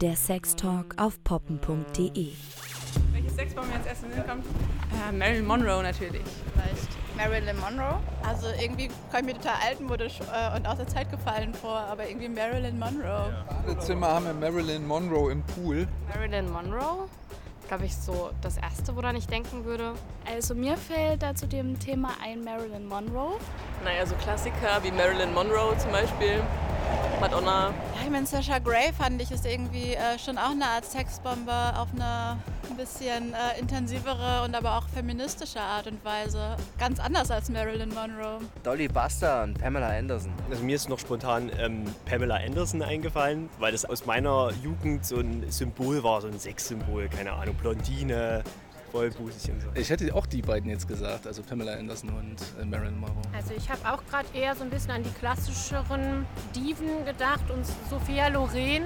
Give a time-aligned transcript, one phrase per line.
[0.00, 2.32] Der Sextalk auf poppen.de.
[3.12, 4.46] Welche Sexbombe mir als erstes in den Sinn kommt?
[4.46, 6.22] Äh, Marilyn Monroe natürlich.
[6.54, 6.88] Vielleicht
[7.18, 8.00] Marilyn Monroe.
[8.26, 12.08] Also irgendwie komme ich mir total altmodisch äh, und aus der Zeit gefallen vor, aber
[12.08, 13.44] irgendwie Marilyn Monroe.
[13.66, 15.86] Alle Zimmer haben wir Marilyn Monroe im Pool.
[16.14, 17.06] Marilyn Monroe?
[17.68, 19.92] Glaube ich, so das Erste, woran ich denken würde.
[20.24, 23.34] Also mir fällt da zu dem Thema ein Marilyn Monroe.
[23.84, 26.42] Naja, so Klassiker wie Marilyn Monroe zum Beispiel.
[27.20, 27.68] Madonna.
[27.68, 31.52] Ja, ich meine, Sasha Grey fand ich ist irgendwie äh, schon auch eine Art Sexbombe
[31.76, 32.38] auf eine
[32.70, 36.56] ein bisschen äh, intensivere und aber auch feministische Art und Weise.
[36.78, 38.38] Ganz anders als Marilyn Monroe.
[38.62, 40.32] Dolly Buster und Pamela Anderson.
[40.48, 45.16] Also mir ist noch spontan ähm, Pamela Anderson eingefallen, weil das aus meiner Jugend so
[45.16, 48.44] ein Symbol war, so ein Sexsymbol, keine Ahnung, Blondine,
[48.90, 49.68] vollbusig und so.
[49.74, 53.22] Ich hätte auch die beiden jetzt gesagt, also Pamela Anderson und äh, Marilyn Monroe.
[53.34, 57.64] Also ich habe auch gerade eher so ein bisschen an die klassischeren Diven gedacht und
[57.88, 58.82] Sophia Loren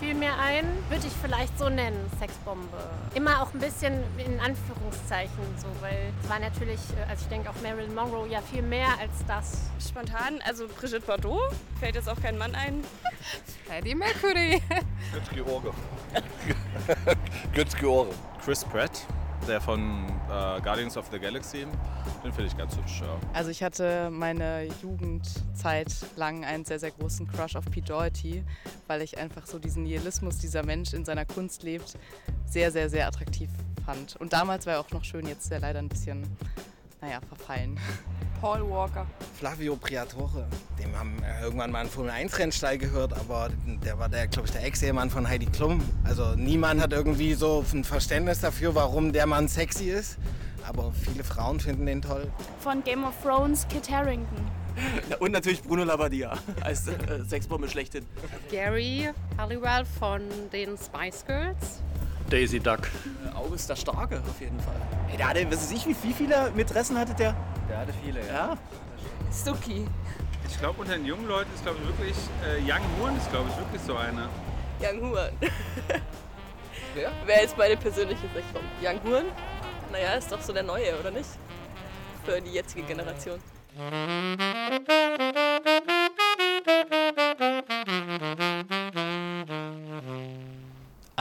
[0.00, 0.66] fiel mir ein.
[0.88, 2.76] Würde ich vielleicht so nennen, Sexbombe.
[3.14, 7.50] Immer auch ein bisschen in Anführungszeichen so, weil es war natürlich, äh, also ich denke
[7.50, 9.70] auch Marilyn Monroe ja viel mehr als das.
[9.86, 11.52] Spontan, also Brigitte Bardot.
[11.78, 12.82] Fällt jetzt auch kein Mann ein.
[13.66, 14.60] Freddie Mercury.
[15.12, 15.70] Götz George.
[17.54, 18.14] Götz George.
[18.44, 19.06] Chris Pratt,
[19.44, 21.66] der von äh, Guardians of the Galaxy.
[22.24, 23.00] Den finde ich ganz hübsch.
[23.00, 23.16] Ja.
[23.32, 28.44] Also ich hatte meine Jugendzeit lang einen sehr, sehr großen Crush auf Pete Doherty,
[28.86, 31.96] weil ich einfach so diesen Nihilismus, dieser Mensch in seiner Kunst lebt,
[32.46, 33.50] sehr, sehr, sehr attraktiv
[33.84, 34.16] fand.
[34.16, 36.24] Und damals war er auch noch schön, jetzt ist er leider ein bisschen,
[37.04, 37.78] naja, verfallen.
[38.40, 39.06] Paul Walker.
[39.38, 40.46] Flavio Briatore.
[40.78, 44.64] Dem haben wir irgendwann mal einen Formel-1-Rennstall gehört, aber der war der, glaube ich, der
[44.64, 45.82] Ex-Ehemann von Heidi Klum.
[46.04, 50.18] Also niemand hat irgendwie so ein Verständnis dafür, warum der Mann sexy ist.
[50.66, 52.30] Aber viele Frauen finden den toll.
[52.60, 54.46] Von Game of Thrones, Kit Harington.
[55.20, 58.04] Und natürlich Bruno Labbadia als äh, Sexbombe schlechthin.
[58.50, 61.82] Gary Halliwell von den Spice Girls.
[62.30, 62.80] Daisy Duck.
[63.34, 64.74] August der Starke auf jeden Fall.
[65.08, 67.34] Hey, der hatte, was weiß ich, wie, wie viele Mätressen hatte der?
[67.68, 68.56] Der hatte viele, Ja.
[69.32, 69.86] Stucky.
[70.48, 73.48] Ich glaube, unter den jungen Leuten ist, glaube ich, wirklich, äh, Young Horn ist, glaube
[73.50, 74.28] ich, wirklich so einer.
[74.80, 75.30] Young Huan.
[76.94, 77.10] Wer?
[77.26, 78.68] Wer ist meine persönliche Sexbombe?
[78.82, 79.24] Young Huan?
[79.90, 81.28] Naja, ist doch so der Neue, oder nicht?
[82.24, 83.38] Für die jetzige Generation.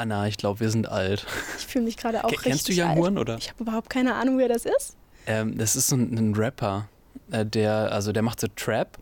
[0.03, 1.25] Anna, ich glaube, wir sind alt.
[1.58, 2.97] Ich fühle mich gerade auch Ke- richtig kennst du Young.
[2.97, 3.38] Horn, oder?
[3.38, 4.96] Ich habe überhaupt keine Ahnung, wer das ist.
[5.25, 6.88] Ähm, das ist so ein, ein Rapper,
[7.31, 8.97] äh, der, also der macht so Trap.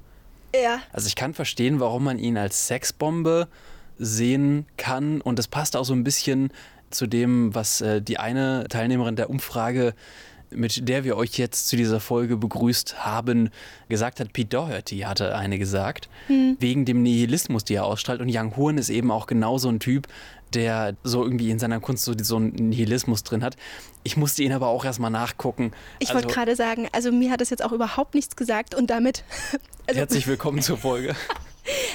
[0.55, 0.79] Ja.
[0.93, 3.47] Also ich kann verstehen, warum man ihn als Sexbombe
[3.97, 6.51] sehen kann und das passt auch so ein bisschen
[6.91, 9.93] zu dem, was äh, die eine Teilnehmerin der Umfrage,
[10.49, 13.49] mit der wir euch jetzt zu dieser Folge begrüßt haben,
[13.89, 14.33] gesagt hat.
[14.33, 18.19] Pete Doherty hatte eine gesagt, wegen dem Nihilismus, die er ausstrahlt.
[18.19, 20.07] Und Young Horn ist eben auch genau so ein Typ,
[20.53, 23.55] der so irgendwie in seiner Kunst so, so einen Nihilismus drin hat.
[24.03, 25.71] Ich musste ihn aber auch erstmal nachgucken.
[25.99, 28.89] Ich Also, wollte gerade sagen, also mir hat das jetzt auch überhaupt nichts gesagt und
[28.89, 29.23] damit
[29.87, 31.15] also Herzlich willkommen zur Folge.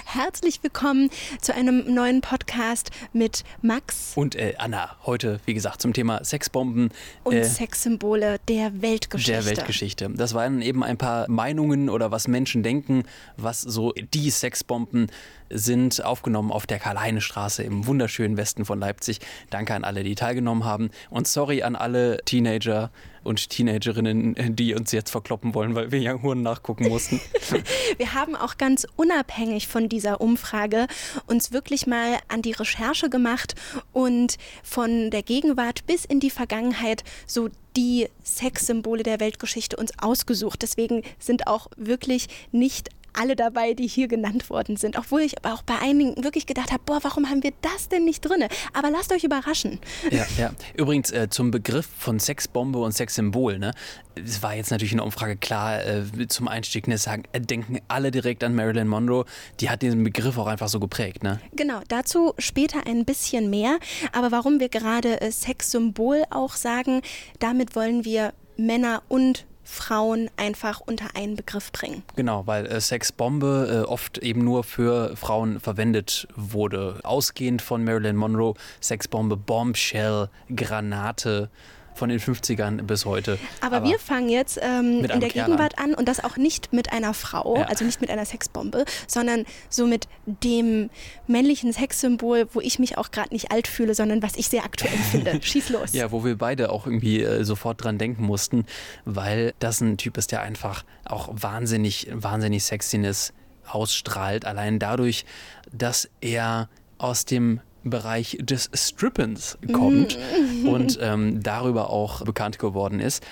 [0.06, 5.92] herzlich willkommen zu einem neuen Podcast mit Max Und äh, Anna, heute, wie gesagt, zum
[5.92, 6.90] Thema Sexbomben
[7.24, 9.32] und äh, Sexsymbole der Weltgeschichte.
[9.32, 10.08] der Weltgeschichte.
[10.14, 13.02] Das waren eben ein paar Meinungen oder was Menschen denken,
[13.36, 15.08] was so die Sexbomben
[15.50, 19.20] sind, aufgenommen auf der Karl-Heine-Straße im wunderschönen Westen von Leipzig.
[19.50, 20.90] Danke an alle, die teilgenommen haben.
[21.10, 22.90] Und sorry an alle Teenager
[23.26, 27.20] und Teenagerinnen, die uns jetzt verkloppen wollen, weil wir Young Horn nachgucken mussten.
[27.98, 30.86] Wir haben auch ganz unabhängig von dieser Umfrage
[31.26, 33.54] uns wirklich mal an die Recherche gemacht
[33.92, 40.62] und von der Gegenwart bis in die Vergangenheit so die Sexsymbole der Weltgeschichte uns ausgesucht.
[40.62, 44.96] Deswegen sind auch wirklich nicht alle dabei, die hier genannt worden sind.
[44.98, 48.04] Obwohl ich aber auch bei einigen wirklich gedacht habe, boah, warum haben wir das denn
[48.04, 48.44] nicht drin?
[48.72, 49.80] Aber lasst euch überraschen.
[50.10, 50.50] Ja, ja.
[50.74, 53.58] Übrigens äh, zum Begriff von Sexbombe und Sexsymbol.
[53.58, 53.72] Ne?
[54.14, 57.78] Es war jetzt natürlich in der Umfrage klar, äh, zum Einstieg ne, sagen, äh, denken
[57.88, 59.24] alle direkt an Marilyn Monroe.
[59.60, 61.22] Die hat diesen Begriff auch einfach so geprägt.
[61.22, 61.40] Ne?
[61.54, 63.78] Genau, dazu später ein bisschen mehr.
[64.12, 67.02] Aber warum wir gerade äh, Sexsymbol auch sagen,
[67.38, 72.02] damit wollen wir Männer und Frauen einfach unter einen Begriff bringen.
[72.14, 77.00] Genau, weil äh, Sexbombe äh, oft eben nur für Frauen verwendet wurde.
[77.02, 81.50] Ausgehend von Marilyn Monroe, Sexbombe, Bombshell, Granate
[81.96, 83.38] von den 50ern bis heute.
[83.60, 86.92] Aber, wir fangen jetzt ähm, in der Kerl Gegenwart an und das auch nicht mit
[86.92, 87.64] einer Frau, Ja.
[87.66, 90.90] also nicht mit einer Sexbombe, sondern so mit dem
[91.26, 94.96] männlichen Sexsymbol, wo ich mich auch gerade nicht alt fühle, sondern was ich sehr aktuell
[95.10, 95.40] finde.
[95.42, 95.92] Schieß los.
[95.92, 98.66] Ja, wo wir beide auch irgendwie äh, sofort dran denken mussten,
[99.04, 103.32] weil das ein Typ ist, der einfach auch wahnsinnig, wahnsinnig Sexiness
[103.66, 104.44] ausstrahlt.
[104.44, 105.24] Allein dadurch,
[105.72, 106.68] dass er
[106.98, 107.60] aus dem
[107.90, 110.18] Bereich des Strippens kommt
[110.62, 110.68] Mm.
[110.68, 113.24] und ähm, darüber auch bekannt geworden ist.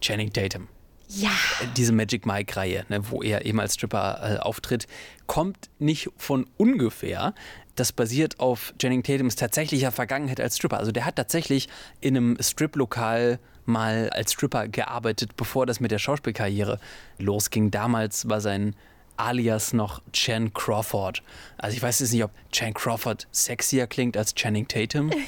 [0.00, 0.68] Channing Tatum.
[1.08, 1.30] Ja.
[1.76, 4.86] Diese Magic Mike-Reihe, ne, wo er eben als Stripper äh, auftritt,
[5.26, 7.32] kommt nicht von ungefähr.
[7.76, 10.78] Das basiert auf Channing Tatums tatsächlicher Vergangenheit als Stripper.
[10.78, 11.68] Also der hat tatsächlich
[12.00, 16.78] in einem Strip-Lokal mal als Stripper gearbeitet, bevor das mit der Schauspielkarriere
[17.18, 17.70] losging.
[17.70, 18.74] Damals war sein
[19.16, 21.22] alias noch Chan Crawford.
[21.58, 25.10] Also ich weiß jetzt nicht, ob Chan Crawford sexier klingt als Channing Tatum.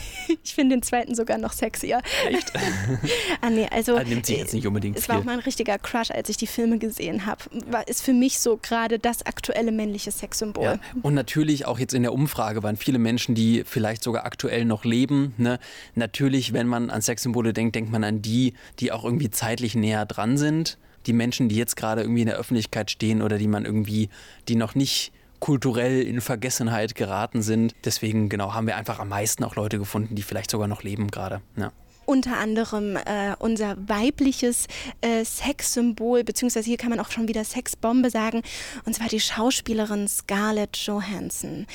[0.45, 2.01] Ich finde den zweiten sogar noch sexier.
[2.29, 2.53] Echt?
[3.41, 3.97] ah, nee, also.
[3.97, 5.27] Ah, nimmt sich jetzt nicht unbedingt Es war auch viel.
[5.27, 7.45] mein richtiger Crush, als ich die Filme gesehen habe.
[7.71, 10.65] War ist für mich so gerade das aktuelle männliche Sexsymbol.
[10.65, 10.79] Ja.
[11.03, 14.85] Und natürlich auch jetzt in der Umfrage waren viele Menschen, die vielleicht sogar aktuell noch
[14.85, 15.35] leben.
[15.37, 15.59] Ne?
[15.95, 20.07] Natürlich, wenn man an Sexsymbole denkt, denkt man an die, die auch irgendwie zeitlich näher
[20.07, 20.79] dran sind.
[21.09, 24.09] Die Menschen, die jetzt gerade irgendwie in der Öffentlichkeit stehen oder die man irgendwie,
[24.47, 27.75] die noch nicht kulturell in Vergessenheit geraten sind.
[27.85, 31.11] Deswegen genau haben wir einfach am meisten auch Leute gefunden, die vielleicht sogar noch leben
[31.11, 31.41] gerade.
[31.57, 31.73] Ja.
[32.07, 34.67] Unter anderem äh, unser weibliches
[35.03, 38.43] äh, Sexsymbol, beziehungsweise hier kann man auch schon wieder Sexbombe sagen,
[38.87, 41.67] und zwar die Schauspielerin Scarlett Johansson.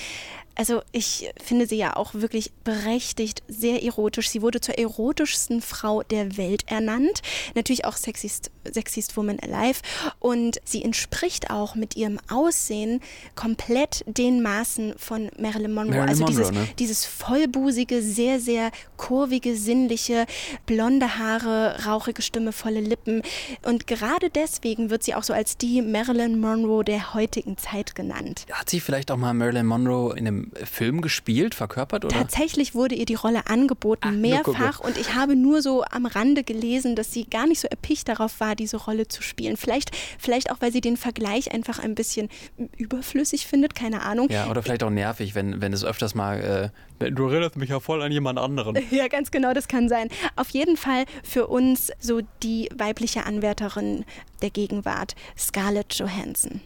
[0.55, 4.29] Also ich finde sie ja auch wirklich berechtigt sehr erotisch.
[4.29, 7.21] Sie wurde zur erotischsten Frau der Welt ernannt.
[7.55, 9.79] Natürlich auch Sexiest, Sexiest Woman Alive.
[10.19, 13.01] Und sie entspricht auch mit ihrem Aussehen
[13.35, 15.95] komplett den Maßen von Marilyn Monroe.
[15.95, 16.67] Marilyn also Monroe, dieses, ne?
[16.77, 20.27] dieses vollbusige, sehr, sehr kurvige, sinnliche,
[20.65, 23.23] blonde Haare, rauchige Stimme, volle Lippen.
[23.63, 28.45] Und gerade deswegen wird sie auch so als die Marilyn Monroe der heutigen Zeit genannt.
[28.51, 32.05] Hat sie vielleicht auch mal Marilyn Monroe in einem Film gespielt, verkörpert?
[32.05, 32.15] Oder?
[32.15, 34.17] Tatsächlich wurde ihr die Rolle angeboten, gucke.
[34.17, 34.79] mehrfach.
[34.79, 38.39] Und ich habe nur so am Rande gelesen, dass sie gar nicht so erpicht darauf
[38.39, 39.57] war, diese Rolle zu spielen.
[39.57, 42.29] Vielleicht, vielleicht auch, weil sie den Vergleich einfach ein bisschen
[42.77, 44.29] überflüssig findet, keine Ahnung.
[44.29, 46.71] Ja, oder vielleicht auch nervig, wenn, wenn es öfters mal.
[46.99, 48.77] Äh, du erinnerst mich ja voll an jemand anderen.
[48.93, 50.09] Ja, ganz genau, das kann sein.
[50.35, 54.05] Auf jeden Fall für uns so die weibliche Anwärterin
[54.41, 56.61] der Gegenwart, Scarlett Johansson.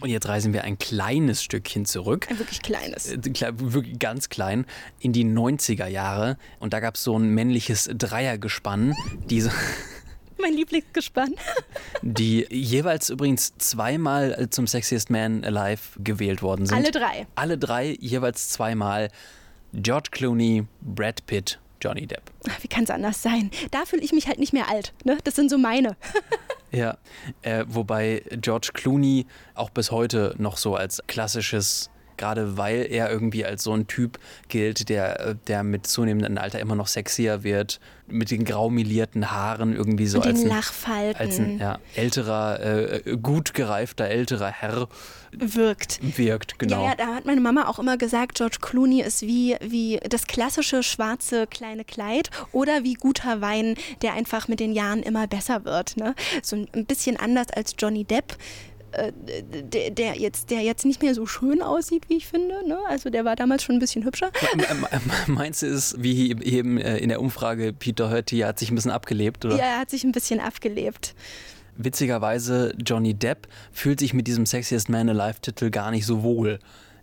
[0.00, 2.26] Und jetzt reisen wir ein kleines Stückchen zurück.
[2.30, 3.10] Ein wirklich kleines.
[3.12, 3.18] Äh,
[3.56, 4.66] Wirklich ganz klein,
[5.00, 6.36] in die 90er Jahre.
[6.60, 8.94] Und da gab es so ein männliches Dreiergespann,
[9.30, 9.50] die, so-
[10.40, 11.34] Mein Lieblingsgespann.
[12.02, 16.76] die jeweils übrigens zweimal zum Sexiest Man Alive gewählt worden sind.
[16.76, 17.26] Alle drei.
[17.34, 19.10] Alle drei jeweils zweimal.
[19.72, 22.22] George Clooney, Brad Pitt, Johnny Depp.
[22.48, 23.50] Ach, Wie kann es anders sein?
[23.70, 24.92] Da fühle ich mich halt nicht mehr alt.
[25.04, 25.18] Ne?
[25.24, 25.96] Das sind so meine.
[26.74, 26.98] Ja,
[27.42, 33.44] äh, wobei George Clooney auch bis heute noch so als klassisches, gerade weil er irgendwie
[33.44, 34.18] als so ein Typ
[34.48, 39.74] gilt, der, äh, der mit zunehmendem Alter immer noch sexier wird, mit den graumelierten Haaren
[39.74, 40.52] irgendwie so als ein,
[41.16, 44.88] als ein ja, älterer, äh, gut gereifter älterer Herr
[45.32, 46.00] wirkt.
[46.16, 46.82] wirkt, genau.
[46.82, 50.26] Ja, ja, da hat meine Mama auch immer gesagt, George Clooney ist wie, wie das
[50.26, 55.64] klassische schwarze kleine Kleid oder wie guter Wein, der einfach mit den Jahren immer besser
[55.64, 55.96] wird.
[55.96, 56.14] Ne?
[56.42, 58.36] So ein bisschen anders als Johnny Depp.
[58.98, 59.12] Äh,
[59.62, 62.66] Der, der, jetzt, der jetzt nicht mehr so schön aussieht, wie ich finde.
[62.66, 62.78] Ne?
[62.88, 64.30] Also der war damals schon ein bisschen hübscher.
[65.26, 68.90] Meinst du es, wie eben äh, in der Umfrage, Peter Hurty hat sich ein bisschen
[68.90, 69.56] abgelebt, oder?
[69.56, 71.14] Ja, er hat sich ein bisschen abgelebt.
[71.76, 76.60] Witzigerweise, Johnny Depp fühlt sich mit diesem Sexiest Man Alive-Titel gar nicht so wohl.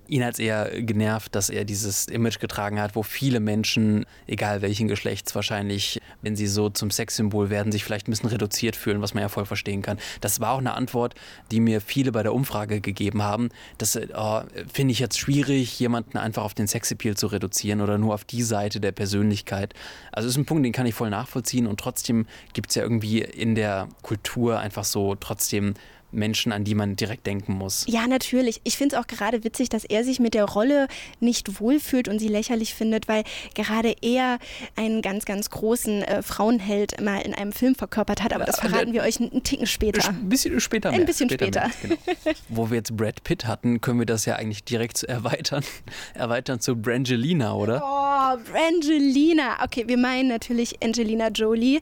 [0.08, 4.62] Ihn hat es eher genervt, dass er dieses Image getragen hat, wo viele Menschen, egal
[4.62, 9.02] welchen Geschlechts, wahrscheinlich, wenn sie so zum Sexsymbol werden, sich vielleicht ein bisschen reduziert fühlen,
[9.02, 9.98] was man ja voll verstehen kann.
[10.20, 11.16] Das war auch eine Antwort,
[11.52, 13.50] die mir viele bei der Umfrage gegeben haben.
[13.78, 14.42] Das äh, oh,
[14.72, 18.44] finde ich jetzt schwierig, jemanden einfach auf den Sexappeal zu reduzieren oder nur auf die
[18.44, 19.74] Seite der Persönlichkeit.
[20.12, 23.22] Also ist ein Punkt, den kann ich voll nachvollziehen und trotzdem gibt es ja irgendwie
[23.22, 25.74] in der Kultur einfach so trotzdem
[26.12, 27.86] Menschen, an die man direkt denken muss.
[27.88, 28.62] Ja, natürlich.
[28.64, 30.88] Ich finde es auch gerade witzig, dass er sich mit der Rolle
[31.20, 33.24] nicht wohlfühlt und sie lächerlich findet, weil
[33.56, 34.40] gerade er
[34.76, 38.34] einen ganz, ganz großen äh, Frauenheld mal in einem Film verkörpert hat.
[38.34, 40.08] Aber das verraten wir euch einen, Ticken später.
[40.10, 41.00] Ein bisschen später mehr.
[41.00, 41.62] Ein bisschen später.
[41.62, 42.36] mehr, genau.
[42.50, 45.64] Wo wir jetzt Brad Pitt hatten, können wir das ja eigentlich direkt erweitern.
[46.14, 47.82] Erweitern zu Brangelina, oder?
[47.84, 49.64] Oh, Brangelina.
[49.64, 51.80] Okay, wir meinen natürlich Angelina Jolie.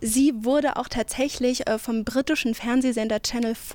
[0.00, 3.71] Sie wurde auch tatsächlich äh, vom britischen Fernsehsender Channel 4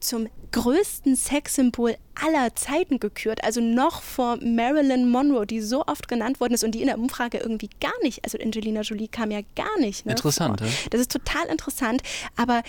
[0.00, 3.44] zum größten Sexsymbol aller Zeiten gekürt.
[3.44, 6.98] Also noch vor Marilyn Monroe, die so oft genannt worden ist und die in der
[6.98, 10.06] Umfrage irgendwie gar nicht, also Angelina Jolie kam ja gar nicht.
[10.06, 10.66] Ne, Interessant, vor.
[10.66, 10.72] ja?
[10.90, 12.02] Das ist total interessant.
[12.36, 12.62] Aber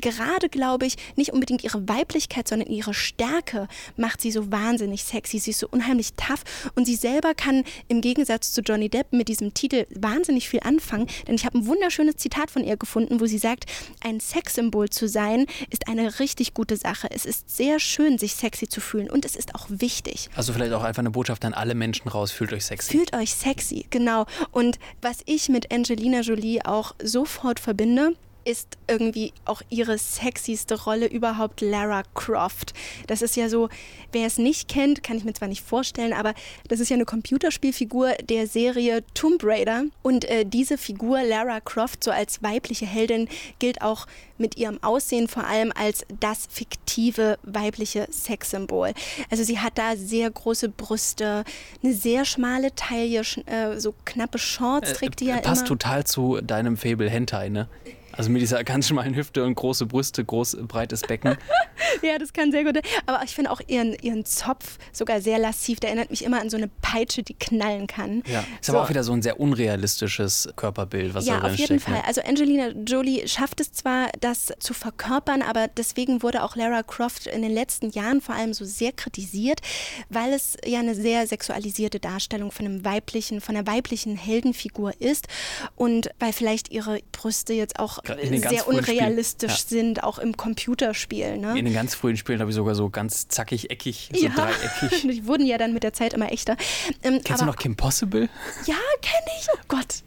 [0.00, 5.38] gerade, glaube ich, nicht unbedingt ihre Weiblichkeit, sondern ihre Stärke macht sie so wahnsinnig sexy.
[5.38, 6.42] Sie ist so unheimlich tough
[6.74, 11.06] und sie selber kann im Gegensatz zu Johnny Depp mit diesem Titel wahnsinnig viel anfangen,
[11.26, 13.66] denn ich habe ein wunderschönes Zitat von ihr gefunden, wo sie sagt,
[14.02, 17.08] ein Sexsymbol zu sein ist eine richtig gute Sache.
[17.10, 20.28] Es ist sehr schön, sich sexy zu fühlen und es ist auch wichtig.
[20.34, 22.92] Also vielleicht auch einfach eine Botschaft an alle Menschen raus, fühlt euch sexy.
[22.92, 24.26] Fühlt euch sexy, genau.
[24.50, 28.14] Und was ich mit Angelina Jolie auch sofort verbinde,
[28.46, 32.74] ist irgendwie auch ihre sexyste Rolle überhaupt Lara Croft.
[33.08, 33.68] Das ist ja so,
[34.12, 36.32] wer es nicht kennt, kann ich mir zwar nicht vorstellen, aber
[36.68, 39.84] das ist ja eine Computerspielfigur der Serie Tomb Raider.
[40.02, 44.06] Und äh, diese Figur Lara Croft, so als weibliche Heldin, gilt auch
[44.38, 48.92] mit ihrem Aussehen vor allem als das fiktive weibliche Sexsymbol.
[49.30, 51.42] Also sie hat da sehr große Brüste,
[51.82, 55.68] eine sehr schmale Taille, äh, so knappe Shorts trägt die ja Passt immer.
[55.68, 57.68] total zu deinem Fable Hentai, ne?
[58.16, 61.36] Also mit dieser ganz schmalen Hüfte und große Brüste, groß breites Becken.
[62.02, 62.78] ja, das kann sehr gut.
[63.04, 65.80] Aber ich finde auch ihren, ihren Zopf sogar sehr lassiv.
[65.80, 68.22] Der erinnert mich immer an so eine Peitsche, die knallen kann.
[68.26, 68.72] Ja, ist so.
[68.72, 71.82] aber auch wieder so ein sehr unrealistisches Körperbild, was ja, da drin auf jeden steckt.
[71.82, 71.94] Fall.
[71.94, 72.04] Ne?
[72.06, 77.26] Also Angelina Jolie schafft es zwar, das zu verkörpern, aber deswegen wurde auch Lara Croft
[77.26, 79.60] in den letzten Jahren vor allem so sehr kritisiert,
[80.08, 85.28] weil es ja eine sehr sexualisierte Darstellung von einem weiblichen, von einer weiblichen Heldenfigur ist
[85.74, 89.94] und weil vielleicht ihre Brüste jetzt auch sehr unrealistisch Spielen.
[89.94, 91.38] sind, auch im Computerspiel.
[91.38, 91.58] Ne?
[91.58, 95.02] In den ganz frühen Spielen habe ich sogar so ganz zackig, eckig, so ja, dreieckig.
[95.10, 96.56] die wurden ja dann mit der Zeit immer echter.
[97.02, 98.28] Ähm, Kennst du noch Kim Possible?
[98.66, 99.48] Ja, kenne ich.
[99.52, 100.02] Oh Gott.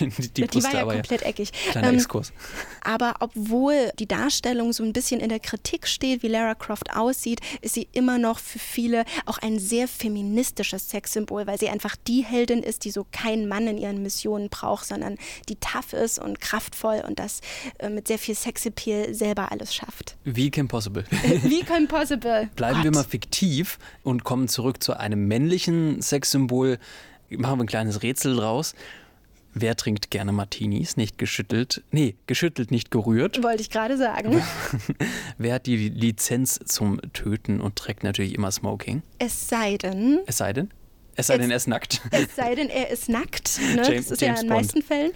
[0.00, 1.52] Die, die, Die, Brüste war ja komplett eckig.
[1.70, 2.32] Kleiner Ähm, Exkurs.
[2.82, 7.40] Aber obwohl die Darstellung so ein bisschen in der Kritik steht, wie Lara Croft aussieht,
[7.60, 12.24] ist sie immer noch für viele auch ein sehr feministisches Sexsymbol, weil sie einfach die
[12.24, 15.16] Heldin ist, die so keinen Mann in ihren Missionen braucht, sondern
[15.48, 17.40] die tough ist und kraftvoll und das
[17.78, 20.16] äh, mit sehr viel Sexappeal selber alles schafft.
[20.24, 21.04] Wie Kim Possible.
[21.42, 22.48] Wie Kim Possible.
[22.56, 22.84] Bleiben Gott.
[22.84, 26.78] wir mal fiktiv und kommen zurück zu einem männlichen Sexsymbol.
[27.30, 28.74] Machen wir ein kleines Rätsel draus.
[29.54, 30.96] Wer trinkt gerne Martinis?
[30.96, 31.82] Nicht geschüttelt.
[31.90, 33.42] Nee, geschüttelt, nicht gerührt.
[33.42, 34.42] Wollte ich gerade sagen.
[35.38, 39.02] Wer hat die Lizenz zum Töten und trägt natürlich immer Smoking?
[39.18, 40.70] Es sei denn, Es sei denn?
[41.16, 42.00] Es sei Es- denn, er ist nackt.
[42.12, 43.58] es sei denn, er ist nackt.
[43.74, 43.82] Ne?
[43.82, 44.60] James- das ist James ja in den Bond.
[44.62, 45.12] meisten Fällen.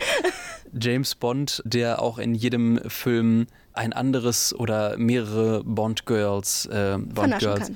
[0.80, 7.70] James Bond, der auch in jedem Film ein anderes oder mehrere Bond-Girls äh, Bond Girls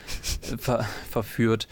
[0.59, 1.69] ver verführt.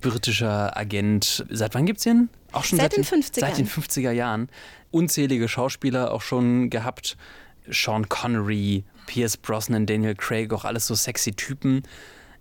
[0.00, 1.44] Britischer Agent.
[1.50, 2.28] Seit wann gibt's den?
[2.52, 3.40] Auch schon Seit den 50ern.
[3.40, 4.48] Seit den 50er Jahren.
[4.90, 7.16] Unzählige Schauspieler auch schon gehabt.
[7.70, 11.82] Sean Connery, Pierce Brosnan, Daniel Craig, auch alles so sexy Typen.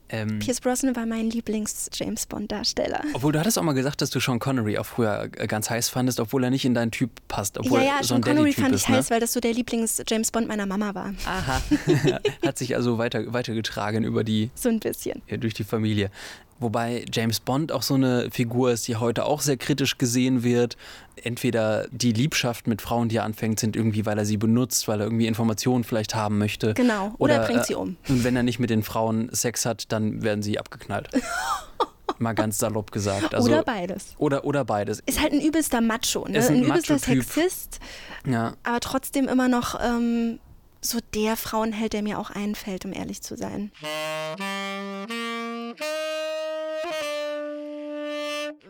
[0.09, 3.03] Ähm, Pierce Brosnan war mein Lieblings-James Bond-Darsteller.
[3.13, 5.89] obwohl du hattest auch mal gesagt, dass du Sean Connery auch früher äh, ganz heiß
[5.89, 7.57] fandest, obwohl er nicht in deinen Typ passt.
[7.57, 8.95] Obwohl ja, ja, so Sean Connery fand ich ist, ne?
[8.95, 11.13] heiß, weil das so der Lieblings-James Bond meiner Mama war.
[11.25, 11.61] Aha.
[12.45, 15.21] Hat sich also weiter, weitergetragen über die, So ein bisschen.
[15.27, 16.09] ja, durch die Familie.
[16.59, 20.75] Wobei James Bond auch so eine Figur ist, die heute auch sehr kritisch gesehen wird.
[21.23, 24.99] Entweder die Liebschaft mit Frauen, die er anfängt, sind irgendwie, weil er sie benutzt, weil
[25.01, 26.73] er irgendwie Informationen vielleicht haben möchte.
[26.73, 27.13] Genau.
[27.17, 27.97] Oder er bringt sie um.
[28.09, 31.09] Und wenn er nicht mit den Frauen Sex hat, dann werden sie abgeknallt.
[32.19, 33.35] Mal ganz salopp gesagt.
[33.35, 34.15] Also, Oder beides.
[34.17, 35.01] Oder, oder beides.
[35.05, 36.39] Ist halt ein übelster Macho, ne?
[36.39, 36.97] Ist ein ein übelster.
[36.97, 37.79] Sexist,
[38.25, 38.53] Ja.
[38.63, 40.39] aber trotzdem immer noch ähm,
[40.81, 43.71] so der Frauenheld, der mir auch einfällt, um ehrlich zu sein.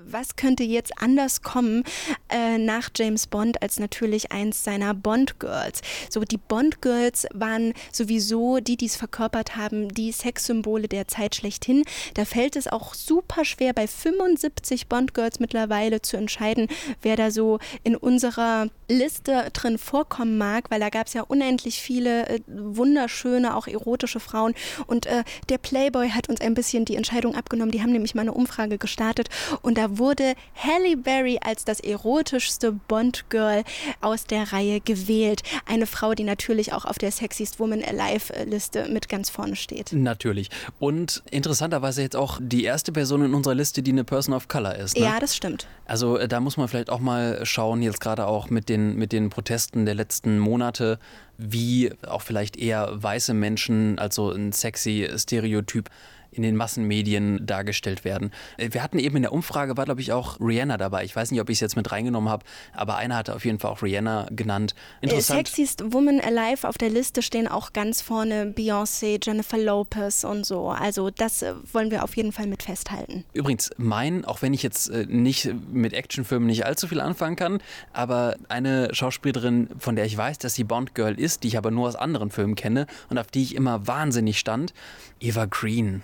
[0.09, 1.83] Was könnte jetzt anders kommen
[2.29, 5.81] äh, nach James Bond als natürlich eins seiner Bond-Girls?
[6.09, 11.83] So, die Bond-Girls waren sowieso die, die es verkörpert haben, die Sexsymbole der Zeit schlechthin.
[12.13, 16.67] Da fällt es auch super schwer, bei 75 Bond-Girls mittlerweile zu entscheiden,
[17.01, 21.81] wer da so in unserer Liste drin vorkommen mag, weil da gab es ja unendlich
[21.81, 24.53] viele äh, wunderschöne, auch erotische Frauen.
[24.85, 27.71] Und äh, der Playboy hat uns ein bisschen die Entscheidung abgenommen.
[27.71, 29.27] Die haben nämlich mal eine Umfrage gestartet
[29.61, 33.63] und da wurde Halle Berry als das erotischste Bond-Girl
[34.01, 35.43] aus der Reihe gewählt.
[35.65, 39.93] Eine Frau, die natürlich auch auf der Sexiest Woman Alive-Liste mit ganz vorne steht.
[39.93, 40.49] Natürlich.
[40.79, 44.75] Und interessanterweise jetzt auch die erste Person in unserer Liste, die eine Person of Color
[44.75, 44.97] ist.
[44.97, 45.05] Ne?
[45.05, 45.67] Ja, das stimmt.
[45.85, 49.11] Also äh, da muss man vielleicht auch mal schauen, jetzt gerade auch mit den, mit
[49.11, 50.99] den Protesten der letzten Monate,
[51.37, 55.89] wie auch vielleicht eher weiße Menschen, also ein sexy Stereotyp,
[56.37, 58.31] in den Massenmedien dargestellt werden.
[58.57, 61.03] Äh, wir hatten eben in der Umfrage, war glaube ich auch Rihanna dabei.
[61.03, 63.59] Ich weiß nicht, ob ich es jetzt mit reingenommen habe, aber einer hatte auf jeden
[63.59, 64.75] Fall auch Rihanna genannt.
[65.01, 65.47] Interessant.
[65.47, 70.69] Sexiest Woman Alive auf der Liste stehen auch ganz vorne Beyoncé, Jennifer Lopez und so.
[70.69, 73.23] Also das äh, wollen wir auf jeden Fall mit festhalten.
[73.33, 77.59] Übrigens, mein, auch wenn ich jetzt äh, nicht mit Actionfilmen nicht allzu viel anfangen kann,
[77.93, 81.71] aber eine Schauspielerin, von der ich weiß, dass sie Bond Girl ist, die ich aber
[81.71, 84.73] nur aus anderen Filmen kenne und auf die ich immer wahnsinnig stand,
[85.19, 86.01] Eva Green.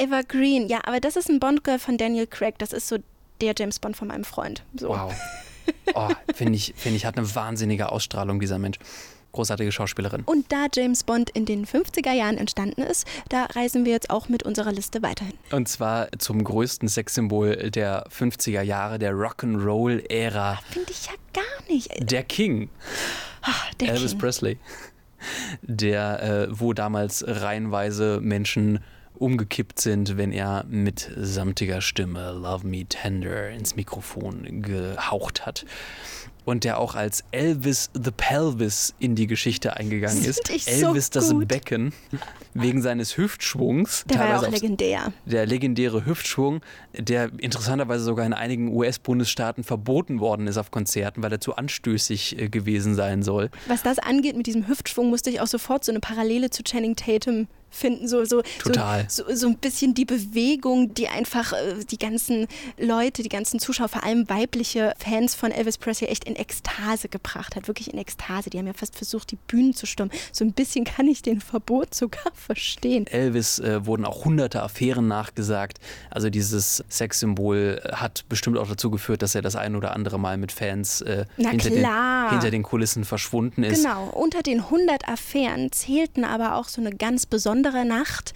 [0.00, 2.58] Eva Green, ja, aber das ist ein Bond Girl von Daniel Craig.
[2.58, 2.96] Das ist so
[3.40, 4.62] der James Bond von meinem Freund.
[4.74, 4.88] So.
[4.88, 5.14] Wow.
[5.94, 8.78] Oh, finde ich, find ich, hat eine wahnsinnige Ausstrahlung, dieser Mensch
[9.32, 10.22] großartige Schauspielerin.
[10.24, 14.28] Und da James Bond in den 50er Jahren entstanden ist, da reisen wir jetzt auch
[14.28, 15.34] mit unserer Liste weiterhin.
[15.52, 20.58] Und zwar zum größten Sexsymbol der 50er Jahre, der Rock'n'Roll-Ära.
[20.70, 22.10] Finde ich ja gar nicht.
[22.10, 22.70] Der King.
[23.42, 24.18] Ach, der Elvis King.
[24.18, 24.58] Presley.
[25.62, 28.80] Der, äh, wo damals reihenweise Menschen
[29.14, 35.66] umgekippt sind, wenn er mit samtiger Stimme Love Me Tender ins Mikrofon gehaucht hat.
[36.46, 40.48] Und der auch als Elvis the Pelvis in die Geschichte eingegangen ist.
[40.50, 41.32] Ich so Elvis das.
[41.46, 41.92] Becken
[42.54, 44.04] wegen seines Hüftschwungs.
[44.08, 45.12] Der war auch legendär.
[45.26, 46.62] der legendäre Hüftschwung,
[46.96, 52.38] der interessanterweise sogar in einigen US-Bundesstaaten verboten worden ist auf Konzerten, weil er zu anstößig
[52.38, 53.50] äh, gewesen sein soll.
[53.68, 56.96] Was das angeht mit diesem Hüftschwung, musste ich auch sofort so eine Parallele zu Channing
[56.96, 58.08] Tatum finden.
[58.08, 59.06] So, so, Total.
[59.08, 62.46] So, so, so ein bisschen die Bewegung, die einfach äh, die ganzen
[62.78, 67.56] Leute, die ganzen Zuschauer, vor allem weibliche Fans von Elvis Presley echt in Ekstase gebracht
[67.56, 67.68] hat.
[67.68, 68.50] Wirklich in Ekstase.
[68.50, 70.12] Die haben ja fast versucht, die Bühnen zu stürmen.
[70.32, 73.06] So ein bisschen kann ich den Verbot sogar verstehen.
[73.06, 75.78] Elvis äh, wurden auch hunderte Affären nachgesagt.
[76.10, 80.18] Also dieses Sexsymbol äh, hat bestimmt auch dazu geführt, dass er das ein oder andere
[80.18, 81.70] Mal mit Fans äh, hinter.
[81.70, 83.82] Den, hinter den Kulissen verschwunden ist.
[83.82, 88.34] Genau, unter den 100 Affären zählten aber auch so eine ganz besondere Nacht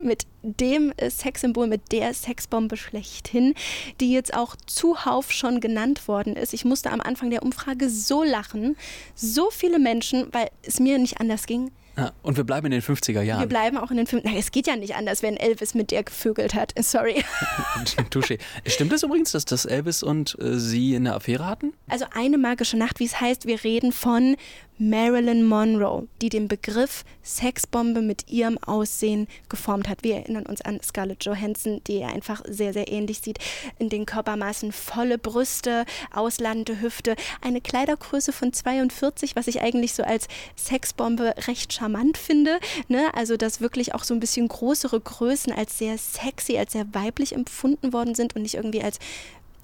[0.00, 3.54] mit dem äh, Sexsymbol, mit der Sexbombe schlechthin,
[4.00, 6.52] die jetzt auch zuhauf schon genannt worden ist.
[6.52, 8.76] Ich musste am Anfang der Umfrage so lachen.
[9.14, 11.70] So viele Menschen, weil es mir nicht anders ging.
[11.96, 13.48] Ja, und wir bleiben in den 50er Wir Jahren.
[13.48, 14.24] bleiben auch in den Filmen.
[14.24, 16.72] Nein, es geht ja nicht anders, wenn Elvis mit der gevögelt hat.
[16.80, 17.24] Sorry.
[18.10, 18.38] Touché.
[18.66, 21.72] Stimmt es übrigens, dass das Elvis und äh, sie eine Affäre hatten?
[21.88, 24.36] Also eine magische Nacht, wie es heißt, wir reden von
[24.76, 30.02] Marilyn Monroe, die den Begriff Sexbombe mit ihrem Aussehen geformt hat.
[30.02, 33.38] Wir erinnern uns an Scarlett Johansson, die ihr einfach sehr, sehr ähnlich sieht.
[33.78, 40.02] In den Körpermaßen volle Brüste, ausladende Hüfte, eine Kleidergröße von 42, was ich eigentlich so
[40.02, 42.58] als Sexbombe recht charmant finde.
[42.88, 43.12] Ne?
[43.14, 47.34] Also, dass wirklich auch so ein bisschen größere Größen als sehr sexy, als sehr weiblich
[47.34, 48.98] empfunden worden sind und nicht irgendwie als,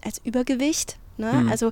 [0.02, 0.96] als Übergewicht.
[1.20, 1.32] Ne?
[1.32, 1.48] Hm.
[1.48, 1.70] Also,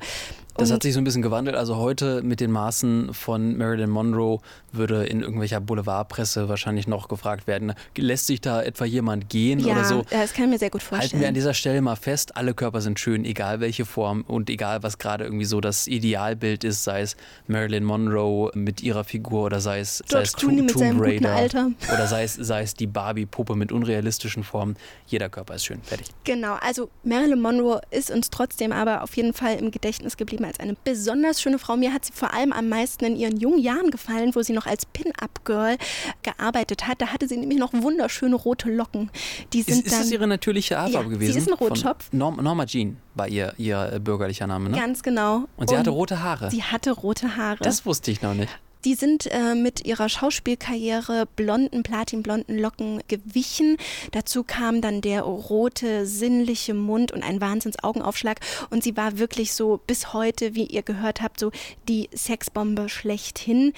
[0.59, 1.57] Das hat sich so ein bisschen gewandelt.
[1.57, 4.41] Also heute mit den Maßen von Marilyn Monroe
[4.73, 9.73] würde in irgendwelcher Boulevardpresse wahrscheinlich noch gefragt werden, lässt sich da etwa jemand gehen ja,
[9.75, 10.05] oder so?
[10.11, 11.11] das kann ich mir sehr gut vorstellen.
[11.11, 14.51] Halten wir an dieser Stelle mal fest, alle Körper sind schön, egal welche Form und
[14.51, 19.45] egal was gerade irgendwie so das Idealbild ist, sei es Marilyn Monroe mit ihrer Figur
[19.45, 21.71] oder sei es, sei es Clooney mit Tomb seinem guten Raider Alter.
[21.93, 24.77] oder sei es, sei es die Barbie-Puppe mit unrealistischen Formen.
[25.07, 26.09] Jeder Körper ist schön, fertig.
[26.25, 30.59] Genau, also Marilyn Monroe ist uns trotzdem aber auf jeden Fall im Gedächtnis geblieben als
[30.61, 31.77] eine besonders schöne Frau.
[31.77, 34.67] Mir hat sie vor allem am meisten in ihren jungen Jahren gefallen, wo sie noch
[34.67, 35.77] als Pin-Up-Girl
[36.23, 37.01] gearbeitet hat.
[37.01, 39.11] Da hatte sie nämlich noch wunderschöne rote Locken.
[39.53, 41.33] Die sind Ist, ist dann das ihre natürliche Haarfarbe Ja, gewesen?
[41.33, 42.09] sie ist ein Rotschopf.
[42.13, 44.77] Norm, Norma Jean war ihr, ihr bürgerlicher Name, ne?
[44.77, 45.45] ganz genau.
[45.57, 46.51] Und sie hatte rote Haare.
[46.51, 47.59] Sie hatte rote Haare.
[47.63, 48.51] Das wusste ich noch nicht.
[48.85, 53.77] Die sind äh, mit ihrer Schauspielkarriere blonden, platinblonden Locken gewichen.
[54.13, 58.41] Dazu kam dann der rote, sinnliche Mund und ein Wahnsinns-Augenaufschlag.
[58.71, 61.51] Und sie war wirklich so bis heute, wie ihr gehört habt, so
[61.89, 63.73] die Sexbombe schlechthin.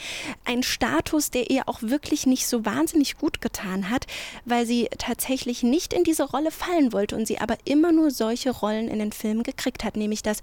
[0.45, 4.07] Ein Status, der ihr auch wirklich nicht so wahnsinnig gut getan hat,
[4.45, 8.51] weil sie tatsächlich nicht in diese Rolle fallen wollte und sie aber immer nur solche
[8.51, 10.41] Rollen in den Filmen gekriegt hat, nämlich das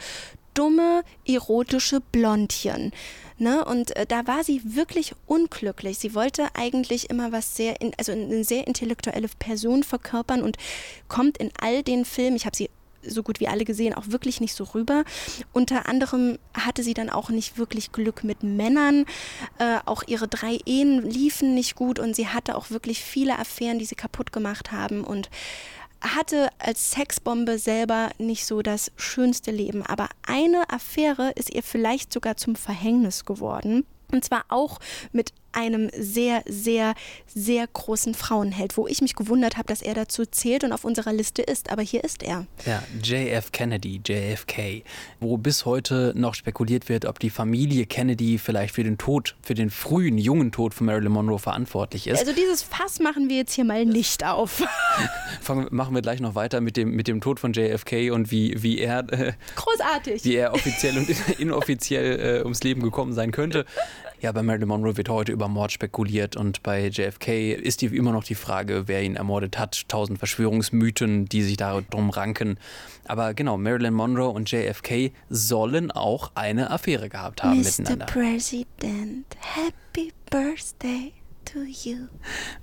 [0.58, 2.92] dumme, erotische Blondchen.
[3.38, 3.64] Ne?
[3.64, 6.00] Und äh, da war sie wirklich unglücklich.
[6.00, 10.58] Sie wollte eigentlich immer was sehr, in, also eine sehr intellektuelle Person verkörpern und
[11.08, 12.70] kommt in all den Filmen, ich habe sie
[13.04, 15.04] so gut wie alle gesehen, auch wirklich nicht so rüber.
[15.54, 19.06] Unter anderem hatte sie dann auch nicht wirklich Glück mit Männern.
[19.60, 23.80] Äh, auch ihre drei Ehen liefen nicht gut und sie hatte auch wirklich viele Affären,
[23.80, 25.30] die sie kaputt gemacht haben und
[26.02, 29.86] hatte als Sexbombe selber nicht so das schönste Leben.
[29.86, 33.86] Aber eine Affäre ist ihr vielleicht sogar zum Verhängnis geworden.
[34.12, 34.80] Und zwar auch
[35.12, 36.94] mit einem sehr, sehr,
[37.26, 41.12] sehr großen Frauenheld, wo ich mich gewundert habe, dass er dazu zählt und auf unserer
[41.12, 41.72] Liste ist.
[41.72, 42.46] Aber hier ist er.
[42.66, 44.84] Ja, JF Kennedy, JFK,
[45.20, 49.56] wo bis heute noch spekuliert wird, ob die Familie Kennedy vielleicht für den Tod, für
[49.56, 52.20] den frühen, jungen Tod von Marilyn Monroe verantwortlich ist.
[52.20, 54.64] Also dieses Fass machen wir jetzt hier mal nicht auf.
[55.42, 58.62] Fangen, machen wir gleich noch weiter mit dem, mit dem Tod von JFK und wie,
[58.62, 60.24] wie er äh, Großartig.
[60.24, 63.66] wie er offiziell und inoffiziell äh, ums Leben gekommen sein könnte.
[64.20, 68.12] Ja, bei Marilyn Monroe wird heute über Mord spekuliert und bei JFK ist die immer
[68.12, 69.88] noch die Frage, wer ihn ermordet hat.
[69.90, 72.58] Tausend Verschwörungsmythen, die sich darum ranken.
[73.06, 77.66] Aber genau, Marilyn Monroe und JFK sollen auch eine Affäre gehabt haben Mr.
[77.66, 78.06] miteinander.
[78.08, 81.14] President, happy birthday
[81.46, 82.08] to you.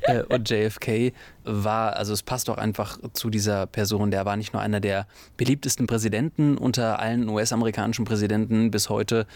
[0.02, 1.12] Äh, und JFK
[1.44, 5.06] war, also es passt auch einfach zu dieser Person, der war nicht nur einer der
[5.36, 9.26] beliebtesten Präsidenten unter allen US-amerikanischen Präsidenten bis heute.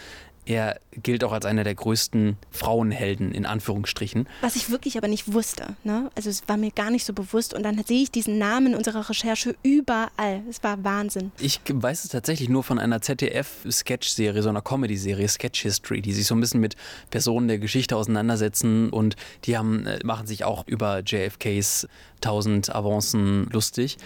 [0.49, 4.27] Er gilt auch als einer der größten Frauenhelden in Anführungsstrichen.
[4.41, 5.75] Was ich wirklich aber nicht wusste.
[5.83, 6.09] Ne?
[6.15, 7.53] Also es war mir gar nicht so bewusst.
[7.53, 10.41] Und dann sehe ich diesen Namen in unserer Recherche überall.
[10.49, 11.31] Es war Wahnsinn.
[11.37, 16.25] Ich weiß es tatsächlich nur von einer ZDF-Sketch-Serie, so einer Comedy-Serie, Sketch History, die sich
[16.25, 16.75] so ein bisschen mit
[17.11, 21.87] Personen der Geschichte auseinandersetzen und die haben, äh, machen sich auch über JFKs
[22.21, 23.97] 1000 Avancen lustig.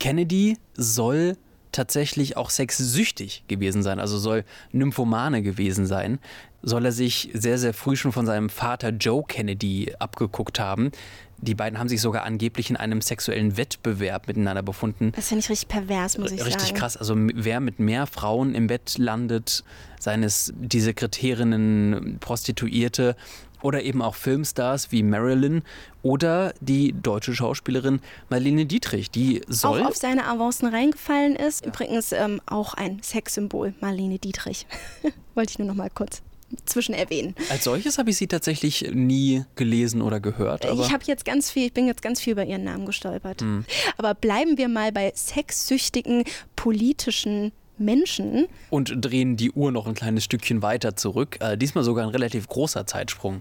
[0.00, 1.36] Kennedy soll
[1.72, 6.18] tatsächlich auch sexsüchtig gewesen sein, also soll Nymphomane gewesen sein.
[6.62, 10.92] Soll er sich sehr, sehr früh schon von seinem Vater Joe Kennedy abgeguckt haben.
[11.38, 15.10] Die beiden haben sich sogar angeblich in einem sexuellen Wettbewerb miteinander befunden.
[15.16, 16.76] Das finde ich richtig pervers, muss ich Richtig sagen.
[16.76, 16.96] krass.
[16.96, 19.64] Also wer mit mehr Frauen im Bett landet,
[19.98, 23.16] seien es die Sekretärinnen, Prostituierte
[23.62, 25.62] oder eben auch Filmstars wie Marilyn
[26.02, 31.64] oder die deutsche Schauspielerin Marlene Dietrich, die soll Auch auf seine Avancen reingefallen ist.
[31.64, 34.66] Übrigens ähm, auch ein Sexsymbol, Marlene Dietrich.
[35.34, 36.22] Wollte ich nur noch mal kurz
[36.66, 37.34] zwischen erwähnen.
[37.48, 40.64] als solches habe ich sie tatsächlich nie gelesen oder gehört.
[40.64, 43.40] Ich habe jetzt ganz viel, ich bin jetzt ganz viel über ihren Namen gestolpert.
[43.40, 43.64] Hm.
[43.96, 46.24] Aber bleiben wir mal bei sexsüchtigen
[46.56, 48.46] politischen Menschen.
[48.70, 51.38] und drehen die Uhr noch ein kleines Stückchen weiter zurück.
[51.40, 53.40] Äh, diesmal sogar ein relativ großer Zeitsprung.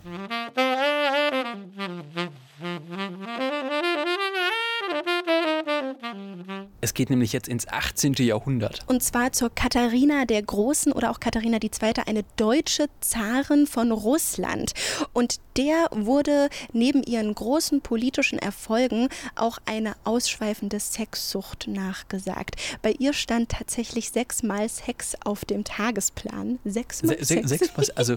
[6.92, 8.16] Es geht nämlich jetzt ins 18.
[8.16, 8.80] Jahrhundert.
[8.88, 14.74] Und zwar zur Katharina der Großen oder auch Katharina II., eine deutsche Zarin von Russland.
[15.14, 22.58] Und der wurde neben ihren großen politischen Erfolgen auch eine ausschweifende Sexsucht nachgesagt.
[22.82, 26.60] Bei ihr stand tatsächlich sechsmal Sex auf dem Tagesplan.
[26.66, 27.50] Sechsmal Se se Sex.
[27.50, 28.16] sechsmal, also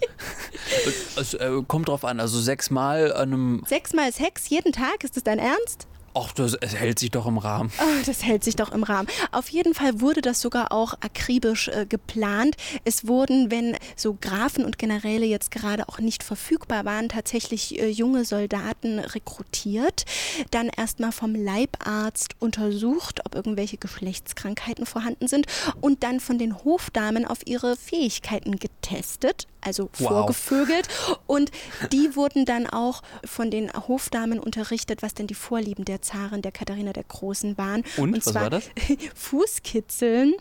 [1.16, 3.62] es äh, kommt drauf an, also sechsmal an einem.
[3.68, 5.04] Sechsmal Sex jeden Tag?
[5.04, 5.87] Ist das dein Ernst?
[6.14, 7.72] Ach, das hält sich doch im Rahmen.
[7.81, 9.09] Oh, das hält sich doch im Rahmen.
[9.33, 12.57] Auf jeden Fall wurde das sogar auch akribisch äh, geplant.
[12.85, 17.88] Es wurden, wenn so Grafen und Generäle jetzt gerade auch nicht verfügbar waren, tatsächlich äh,
[17.88, 20.05] junge Soldaten rekrutiert,
[20.53, 25.46] dann erstmal vom Leibarzt untersucht, ob irgendwelche Geschlechtskrankheiten vorhanden sind
[25.81, 30.09] und dann von den Hofdamen auf ihre Fähigkeiten getestet, also Wow.
[30.09, 30.88] vorgevögelt.
[31.27, 31.50] Und
[31.92, 36.52] die wurden dann auch von den Hofdamen unterrichtet, was denn die Vorlieben der Zarin, der
[36.52, 37.82] Katharina der Großen waren.
[37.96, 38.16] Und?
[38.16, 38.70] Was zwar war das?
[39.14, 40.34] Fußkitzeln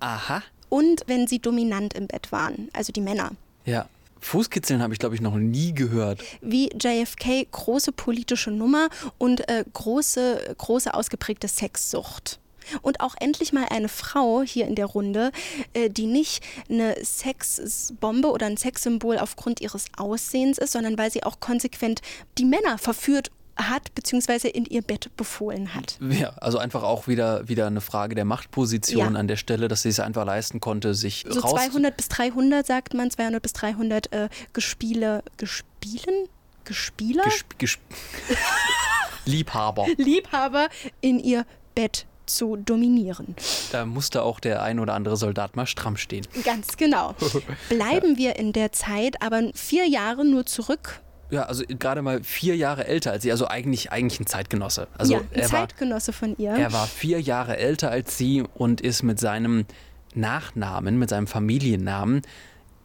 [0.00, 0.42] Aha.
[0.68, 3.32] und wenn sie dominant im Bett waren, also die Männer.
[3.64, 3.86] Ja.
[4.20, 6.22] Fußkitzeln habe ich, glaube ich, noch nie gehört.
[6.42, 12.38] Wie JFK große politische Nummer und äh, große, große ausgeprägte Sexsucht.
[12.82, 15.32] Und auch endlich mal eine Frau hier in der Runde,
[15.72, 21.24] äh, die nicht eine Sexbombe oder ein Sexsymbol aufgrund ihres Aussehens ist, sondern weil sie
[21.24, 22.00] auch konsequent
[22.38, 25.98] die Männer verführt hat, beziehungsweise in ihr Bett befohlen hat.
[26.00, 29.20] Ja, also einfach auch wieder, wieder eine Frage der Machtposition Ja.
[29.20, 31.50] an der Stelle, dass sie es einfach leisten konnte, sich So raus...
[31.52, 36.28] 200 bis 300 sagt man, 200 bis 300 äh, Gespiele, Gespielen?
[36.64, 37.24] Gespieler?
[37.24, 37.80] Gesp gesp
[39.24, 39.86] Liebhaber.
[39.96, 40.68] Liebhaber
[41.00, 43.34] in ihr Bett zu dominieren.
[43.72, 46.26] Da musste auch der ein oder andere Soldat mal stramm stehen.
[46.44, 47.14] Ganz genau.
[47.68, 51.00] Bleiben wir in der Zeit, aber vier Jahre nur zurück.
[51.30, 54.88] Ja, also gerade mal vier Jahre älter als sie, also eigentlich, eigentlich ein Zeitgenosse.
[54.96, 56.50] Also ja, ein er, war, Zeitgenosse von ihr.
[56.50, 59.66] er war vier Jahre älter als sie und ist mit seinem
[60.14, 62.22] Nachnamen, mit seinem Familiennamen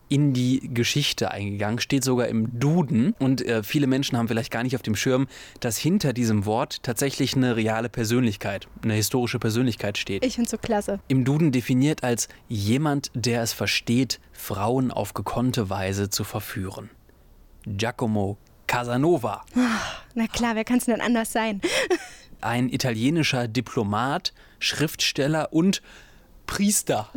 [0.08, 3.14] in die Geschichte eingegangen, steht sogar im Duden.
[3.20, 5.28] Und äh, viele Menschen haben vielleicht gar nicht auf dem Schirm,
[5.60, 10.24] dass hinter diesem Wort tatsächlich eine reale Persönlichkeit, eine historische Persönlichkeit steht.
[10.24, 11.00] Ich finde so klasse.
[11.08, 16.90] Im Duden definiert als jemand, der es versteht, Frauen auf gekonnte Weise zu verführen.
[17.66, 19.46] Giacomo Casanova,
[20.16, 21.62] Na klar, wer kann es denn anders sein?
[22.42, 25.82] ein italienischer Diplomat, Schriftsteller und
[26.48, 27.10] Priester.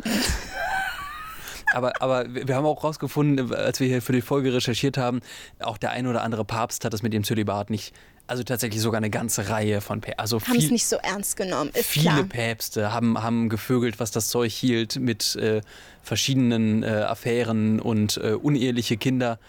[1.73, 5.21] aber, aber wir haben auch rausgefunden, als wir hier für die Folge recherchiert haben,
[5.59, 7.93] auch der ein oder andere Papst hat das mit dem Zölibat nicht
[8.29, 10.19] also tatsächlich sogar eine ganze Reihe von Päpsten.
[10.19, 11.71] Also haben es nicht so ernst genommen.
[11.73, 12.23] Ist viele klar.
[12.23, 15.61] Päpste haben, haben gevögelt, was das Zeug hielt mit äh,
[16.03, 19.39] verschiedenen äh, Affären und äh, uneheliche Kinder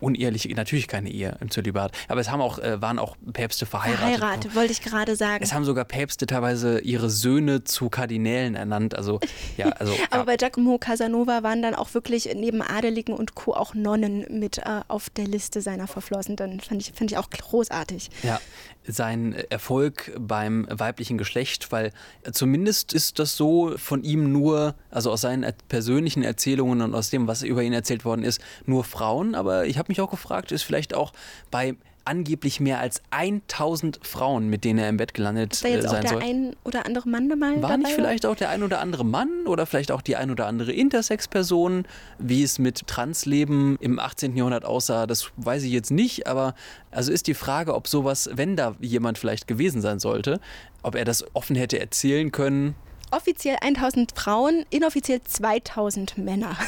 [0.00, 4.18] unehrliche, natürlich keine Ehe im Zölibat, aber es haben auch, äh, waren auch Päpste verheiratet.
[4.18, 5.42] Verheiratet, wollte ich gerade sagen.
[5.42, 8.96] Es haben sogar Päpste teilweise ihre Söhne zu Kardinälen ernannt.
[8.96, 9.20] Also,
[9.56, 9.92] ja, also.
[10.10, 10.24] aber ja.
[10.24, 13.54] bei Giacomo Casanova waren dann auch wirklich neben Adeligen und Co.
[13.54, 16.60] auch Nonnen mit äh, auf der Liste seiner Verflossenen.
[16.60, 18.10] Fand ich, fand ich auch großartig.
[18.22, 18.40] Ja,
[18.92, 21.92] sein Erfolg beim weiblichen Geschlecht, weil
[22.32, 27.26] zumindest ist das so von ihm nur, also aus seinen persönlichen Erzählungen und aus dem,
[27.26, 29.34] was über ihn erzählt worden ist, nur Frauen.
[29.34, 31.12] Aber ich habe mich auch gefragt, ist vielleicht auch
[31.50, 35.88] bei angeblich mehr als 1000 Frauen, mit denen er im Bett gelandet ist da jetzt
[35.88, 36.22] sein auch der soll.
[36.22, 37.62] ein oder andere Mann dabei?
[37.62, 40.46] War nicht vielleicht auch der ein oder andere Mann oder vielleicht auch die ein oder
[40.46, 41.84] andere Intersex-Person,
[42.18, 44.36] wie es mit Transleben im 18.
[44.36, 46.54] Jahrhundert aussah, das weiß ich jetzt nicht, aber
[46.90, 50.40] also ist die Frage, ob sowas, wenn da jemand vielleicht gewesen sein sollte,
[50.82, 52.74] ob er das offen hätte erzählen können.
[53.12, 56.56] Offiziell 1000 Frauen, inoffiziell 2000 Männer.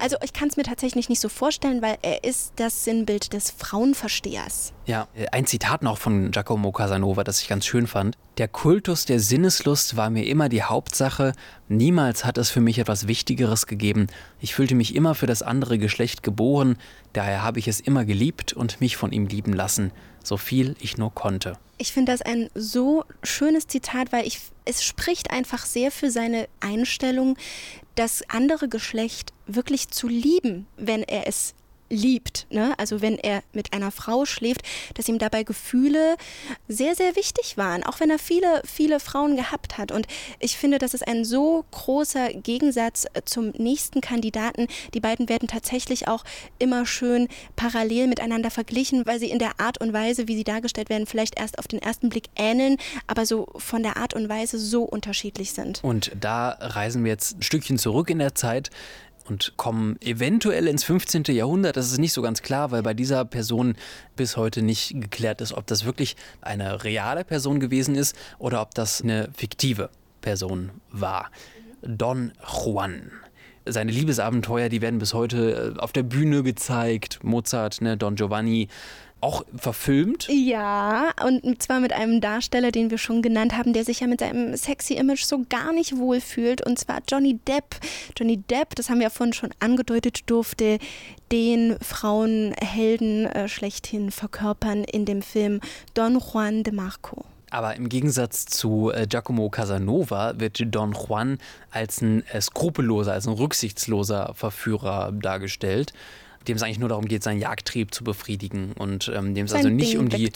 [0.00, 3.50] Also ich kann es mir tatsächlich nicht so vorstellen, weil er ist das Sinnbild des
[3.50, 4.72] Frauenverstehers.
[4.86, 8.16] Ja, ein Zitat noch von Giacomo Casanova, das ich ganz schön fand.
[8.38, 11.32] Der Kultus der Sinneslust war mir immer die Hauptsache.
[11.68, 14.08] Niemals hat es für mich etwas Wichtigeres gegeben.
[14.40, 16.76] Ich fühlte mich immer für das andere Geschlecht geboren.
[17.12, 20.98] Daher habe ich es immer geliebt und mich von ihm lieben lassen, so viel ich
[20.98, 21.56] nur konnte.
[21.78, 26.48] Ich finde das ein so schönes Zitat, weil ich, es spricht einfach sehr für seine
[26.60, 27.36] Einstellung,
[27.94, 31.54] das andere Geschlecht wirklich zu lieben, wenn er es
[31.90, 32.74] liebt, ne?
[32.78, 34.62] also wenn er mit einer Frau schläft,
[34.94, 36.16] dass ihm dabei Gefühle
[36.68, 39.92] sehr, sehr wichtig waren, auch wenn er viele, viele Frauen gehabt hat.
[39.92, 40.06] Und
[40.40, 44.66] ich finde, das ist ein so großer Gegensatz zum nächsten Kandidaten.
[44.94, 46.24] Die beiden werden tatsächlich auch
[46.58, 50.88] immer schön parallel miteinander verglichen, weil sie in der Art und Weise, wie sie dargestellt
[50.88, 54.58] werden, vielleicht erst auf den ersten Blick ähneln, aber so von der Art und Weise
[54.58, 55.82] so unterschiedlich sind.
[55.84, 58.70] Und da reisen wir jetzt ein Stückchen zurück in der Zeit
[59.24, 61.24] und kommen eventuell ins 15.
[61.28, 61.76] Jahrhundert.
[61.76, 63.76] Das ist nicht so ganz klar, weil bei dieser Person
[64.16, 68.74] bis heute nicht geklärt ist, ob das wirklich eine reale Person gewesen ist oder ob
[68.74, 71.30] das eine fiktive Person war.
[71.82, 73.10] Don Juan.
[73.66, 77.20] Seine Liebesabenteuer, die werden bis heute äh, auf der Bühne gezeigt.
[77.22, 78.68] Mozart, ne, Don Giovanni,
[79.24, 80.28] auch verfilmt?
[80.28, 84.20] Ja, und zwar mit einem Darsteller, den wir schon genannt haben, der sich ja mit
[84.20, 86.64] seinem sexy Image so gar nicht wohlfühlt.
[86.64, 87.76] Und zwar Johnny Depp.
[88.16, 90.78] Johnny Depp, das haben wir ja vorhin schon angedeutet, durfte
[91.32, 95.60] den Frauenhelden äh, schlechthin verkörpern in dem Film
[95.94, 97.24] Don Juan de Marco.
[97.50, 101.38] Aber im Gegensatz zu äh, Giacomo Casanova wird Don Juan
[101.70, 105.94] als ein äh, skrupelloser, als ein rücksichtsloser Verführer dargestellt
[106.48, 109.68] dem es eigentlich nur darum geht, seinen Jagdtrieb zu befriedigen und ähm, dem es also
[109.68, 110.30] nicht Ding um die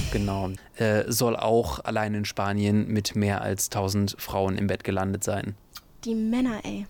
[0.12, 5.24] genau äh, soll auch allein in Spanien mit mehr als 1000 Frauen im Bett gelandet
[5.24, 5.54] sein.
[6.04, 6.86] Die Männer, ey.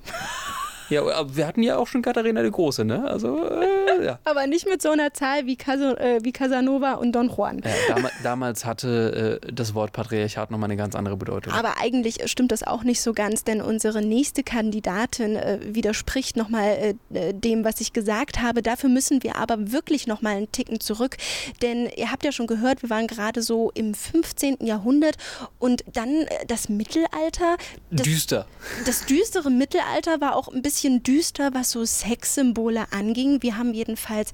[0.88, 3.04] Ja, aber wir hatten ja auch schon Katharina die Große, ne?
[3.04, 4.18] Also, äh, ja.
[4.24, 7.60] Aber nicht mit so einer Zahl wie, Caso, äh, wie Casanova und Don Juan.
[7.64, 11.52] Ja, dam damals hatte äh, das Wort Patriarchat nochmal eine ganz andere Bedeutung.
[11.52, 16.96] Aber eigentlich stimmt das auch nicht so ganz, denn unsere nächste Kandidatin äh, widerspricht nochmal
[17.12, 18.62] äh, dem, was ich gesagt habe.
[18.62, 21.16] Dafür müssen wir aber wirklich nochmal einen Ticken zurück.
[21.62, 24.58] Denn ihr habt ja schon gehört, wir waren gerade so im 15.
[24.60, 25.16] Jahrhundert
[25.58, 27.56] und dann äh, das Mittelalter.
[27.90, 28.46] Das, Düster.
[28.84, 33.42] Das düstere Mittelalter war auch ein bisschen bisschen düster, was so Sexsymbole anging.
[33.42, 34.30] Wir haben jedenfalls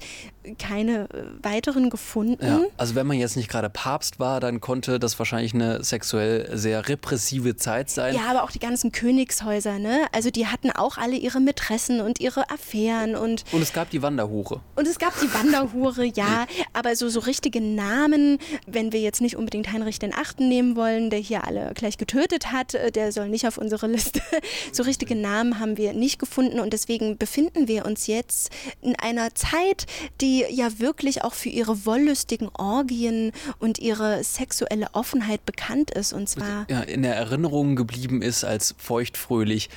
[0.57, 2.45] keine äh, weiteren gefunden.
[2.45, 6.49] Ja, also wenn man jetzt nicht gerade Papst war, dann konnte das wahrscheinlich eine sexuell
[6.57, 8.15] sehr repressive Zeit sein.
[8.15, 10.05] Ja, aber auch die ganzen Königshäuser, ne?
[10.11, 13.43] Also die hatten auch alle ihre Mätressen und ihre Affären und.
[13.51, 14.61] Und es gab die Wanderhure.
[14.75, 16.45] Und es gab die Wanderhure, ja.
[16.73, 21.09] Aber so, so richtige Namen, wenn wir jetzt nicht unbedingt Heinrich den Achten nehmen wollen,
[21.09, 24.21] der hier alle gleich getötet hat, äh, der soll nicht auf unsere Liste.
[24.71, 28.49] So richtige Namen haben wir nicht gefunden und deswegen befinden wir uns jetzt
[28.81, 29.85] in einer Zeit,
[30.21, 36.13] die die ja wirklich auch für ihre wollüstigen Orgien und ihre sexuelle Offenheit bekannt ist.
[36.13, 36.65] Und zwar.
[36.69, 39.69] Ja, in der Erinnerung geblieben ist als feuchtfröhlich.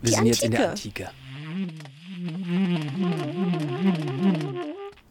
[0.00, 1.08] Wir sind jetzt in der Antike.
[1.08, 1.82] Antike.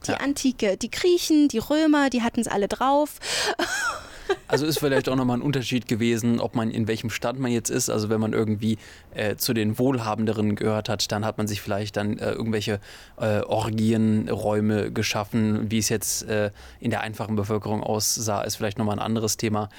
[0.07, 3.19] Die Antike, die Griechen, die Römer, die hatten es alle drauf.
[4.51, 7.69] Also ist vielleicht auch nochmal ein Unterschied gewesen, ob man in welchem Stand man jetzt
[7.69, 7.89] ist.
[7.89, 8.77] Also wenn man irgendwie
[9.15, 12.81] äh, zu den Wohlhabenderen gehört hat, dann hat man sich vielleicht dann äh, irgendwelche
[13.17, 15.71] äh, Orgienräume geschaffen.
[15.71, 19.69] Wie es jetzt äh, in der einfachen Bevölkerung aussah, ist vielleicht nochmal ein anderes Thema.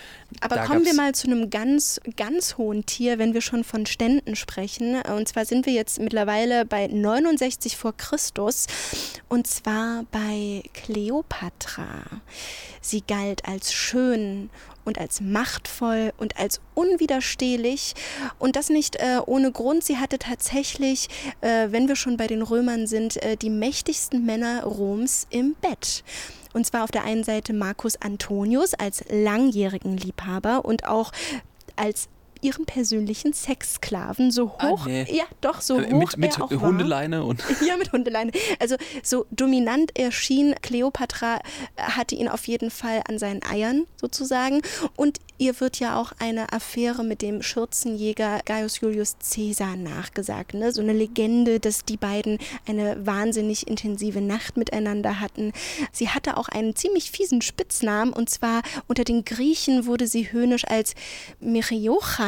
[0.41, 3.85] Aber Da kommen wir mal zu einem ganz, ganz hohen Tier, wenn wir schon von
[3.85, 5.03] Ständen sprechen.
[5.03, 8.69] Und zwar sind wir jetzt mittlerweile bei 69 vor Christus.
[9.29, 12.05] Und zwar bei Kleopatra.
[12.81, 14.51] Sie galt als schön
[14.85, 17.95] und als machtvoll und als unwiderstehlich.
[18.39, 19.85] Und das nicht äh, ohne Grund.
[19.85, 21.09] Sie hatte tatsächlich,
[21.41, 26.03] äh, wenn wir schon bei den Römern sind, äh, die mächtigsten Männer Roms im Bett.
[26.53, 31.13] Und zwar auf der einen Seite Marcus Antonius als langjährigen Liebhaber und auch
[31.77, 32.09] als
[32.43, 35.07] ihren persönlichen Sexsklaven, so Ah, hoch, nee.
[35.11, 36.61] ja doch, so Äh, hoch mit mit er auch war.
[36.61, 38.33] Hundeleine und Ja, mit Hundeleine.
[38.59, 41.37] Also so dominant erschien, Kleopatra
[41.77, 44.61] äh, hatte ihn auf jeden Fall an seinen Eiern sozusagen.
[44.97, 50.55] Und ihr wird ja auch eine Affäre mit dem Schürzenjäger Gaius Julius Caesar nachgesagt.
[50.55, 50.73] Ne?
[50.73, 55.53] So eine Legende, dass die beiden eine wahnsinnig intensive Nacht miteinander hatten.
[55.93, 60.67] Sie hatte auch einen ziemlich fiesen Spitznamen und zwar unter den Griechen wurde sie höhnisch
[60.67, 60.95] als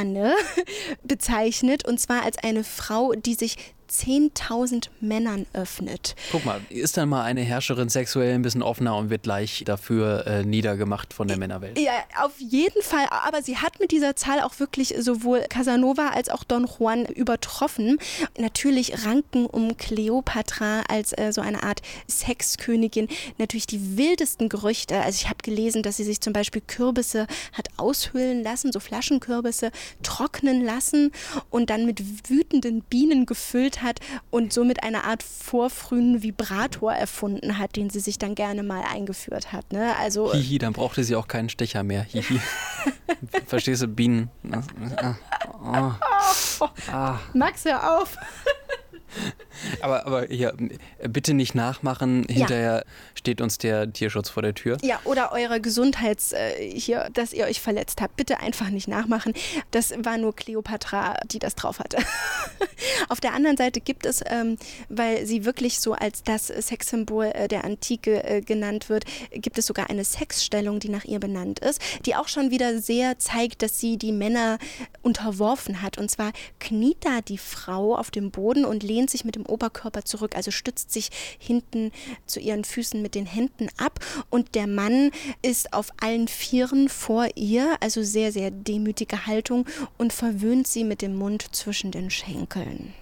[0.05, 0.35] Myriochane
[1.03, 3.57] bezeichnet und zwar als eine Frau, die sich
[4.00, 6.16] 10.000 Männern öffnet.
[6.33, 10.26] Guck mal, ist dann mal eine Herrscherin sexuell ein bisschen offener und wird gleich dafür
[10.26, 11.78] äh, niedergemacht von der Männerwelt.
[11.78, 13.07] Ja, auf jeden Fall.
[13.11, 17.98] Aber sie hat mit dieser Zahl auch wirklich sowohl Casanova als auch Don Juan übertroffen.
[18.38, 25.00] Natürlich ranken um Kleopatra als äh, so eine Art Sexkönigin natürlich die wildesten Gerüchte.
[25.00, 29.70] Also ich habe gelesen, dass sie sich zum Beispiel Kürbisse hat aushöhlen lassen, so Flaschenkürbisse
[30.02, 31.12] trocknen lassen
[31.50, 33.84] und dann mit wütenden Bienen gefüllt hat
[34.31, 39.53] und somit eine Art vorfrühen Vibrator erfunden hat, den sie sich dann gerne mal eingeführt
[39.53, 39.73] hat.
[39.73, 39.94] Ne?
[39.99, 42.03] Also Hihi, dann brauchte sie auch keinen Stecher mehr.
[42.03, 42.40] Hihi.
[43.47, 44.31] Verstehst du, Bienen?
[45.62, 45.92] Oh.
[46.90, 47.18] Ah.
[47.35, 48.16] Max, hör auf.
[49.81, 50.55] Aber, aber hier,
[51.09, 52.25] bitte nicht nachmachen.
[52.29, 54.79] Hinterher steht uns der Tierschutz vor der Tür.
[54.83, 58.17] Ja, oder eure Gesundheits äh, hier, dass ihr euch verletzt habt.
[58.17, 59.35] Bitte einfach nicht nachmachen.
[59.71, 61.99] Das war nur Kleopatra, die das drauf hatte.
[63.09, 64.57] Auf der anderen Seite gibt es, ähm,
[64.88, 69.67] weil sie wirklich so als das Sexsymbol äh, der Antike äh, genannt wird, gibt es
[69.67, 73.81] sogar eine Sexstellung, die nach ihr benannt ist, die auch schon wieder sehr zeigt, dass
[73.81, 74.59] sie die Männer
[75.03, 75.99] unterworfen hat.
[75.99, 80.04] Und zwar kniet da die Frau auf dem Boden und lehnt sich mit dem Oberkörper
[80.04, 81.90] zurück, also stützt sich hinten
[82.26, 85.11] zu ihren Füßen mit den Händen ab und der Mann
[85.42, 89.66] ist auf allen Vieren vor ihr, also sehr, sehr demütige Haltung
[89.98, 92.94] und verwöhnt sie mit dem Mund zwischen den Schenkeln.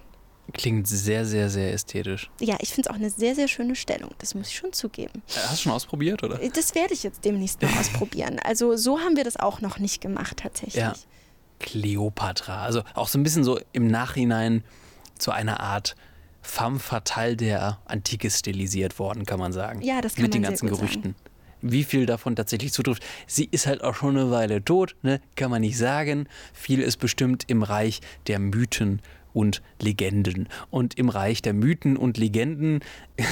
[0.51, 2.29] Klingt sehr, sehr, sehr ästhetisch.
[2.39, 5.23] Ja, ich finde es auch eine sehr, sehr schöne Stellung, das muss ich schon zugeben.
[5.29, 6.37] Äh, Hast du schon ausprobiert, oder?
[6.53, 8.39] Das werde ich jetzt demnächst mal ausprobieren.
[8.43, 10.75] Also so haben wir das auch noch nicht gemacht tatsächlich.
[10.75, 10.93] Ja.
[11.59, 12.63] Kleopatra.
[12.63, 14.63] Also auch so ein bisschen so im Nachhinein
[15.17, 15.95] zu einer Art
[16.43, 19.81] femme fatale der Antike stilisiert worden, kann man sagen.
[19.81, 21.15] Ja, das kann Mit den man ganzen sehr gut Gerüchten.
[21.61, 23.03] Wie viel davon tatsächlich zutrifft.
[23.25, 25.21] Sie ist halt auch schon eine Weile tot, ne?
[25.35, 26.27] kann man nicht sagen.
[26.53, 29.01] Viel ist bestimmt im Reich der Mythen
[29.33, 30.47] und Legenden.
[30.69, 32.79] Und im Reich der Mythen und Legenden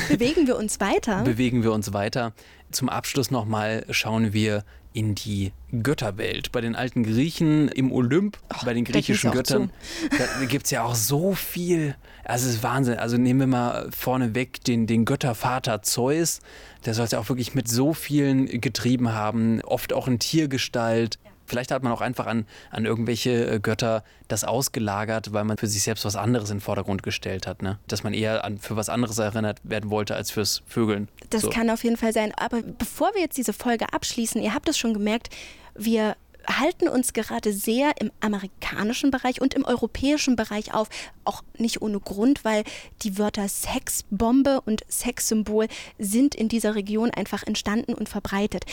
[0.10, 1.24] Bewegen wir uns weiter.
[1.24, 2.34] bewegen wir uns weiter.
[2.72, 6.52] Zum Abschluss nochmal schauen wir in die Götterwelt.
[6.52, 9.72] Bei den alten Griechen im Olymp, bei den griechischen Göttern,
[10.18, 11.96] da gibt es ja auch so viel.
[12.26, 12.98] Also es ist Wahnsinn.
[12.98, 16.42] Also nehmen wir mal vorneweg den, den Göttervater Zeus.
[16.86, 21.20] Der soll es ja auch wirklich mit so vielen getrieben haben, oft auch in Tiergestalt.
[21.52, 25.68] Vielleicht hat man auch einfach an, an irgendwelche äh, Götter das ausgelagert, weil man für
[25.68, 27.62] sich selbst was anderes in den Vordergrund gestellt hat.
[27.62, 27.78] Ne?
[27.90, 31.10] Dass man eher an, für was anderes erinnert werden wollte als fürs Vögeln.
[31.30, 31.50] Das So.
[31.50, 32.32] kann auf jeden Fall sein.
[32.38, 35.28] Aber bevor wir jetzt diese Folge abschließen, ihr habt es schon gemerkt,
[35.76, 36.16] wir
[36.48, 40.88] halten uns gerade sehr im amerikanischen Bereich und im europäischen Bereich auf.
[41.26, 42.64] Auch nicht ohne Grund, weil
[43.02, 45.68] die Wörter Sexbombe und Sexsymbol
[46.00, 48.64] sind in dieser Region einfach entstanden und verbreitet.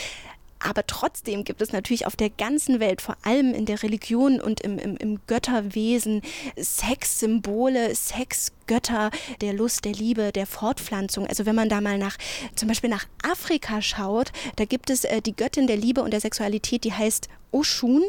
[0.60, 4.60] Aber trotzdem gibt es natürlich auf der ganzen Welt, vor allem in der Religion und
[4.60, 6.22] im, im, im Götterwesen,
[6.56, 11.26] Sexsymbole, Sexgötter der Lust, der Liebe, der Fortpflanzung.
[11.26, 12.16] Also wenn man da mal nach,
[12.54, 16.20] zum Beispiel nach Afrika schaut, da gibt es äh, die Göttin der Liebe und der
[16.20, 18.02] Sexualität, die heißt Oshun.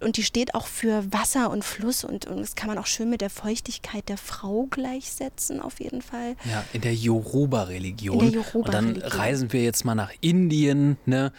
[0.00, 3.10] Und die steht auch für Wasser und Fluss und, und das kann man auch schön
[3.10, 6.36] mit der Feuchtigkeit der Frau gleichsetzen, auf jeden Fall.
[6.44, 8.20] Ja, in der Yoruba-Religion.
[8.20, 8.94] In der Yoruba-Religion.
[8.94, 11.32] Und dann reisen wir jetzt mal nach Indien, ne?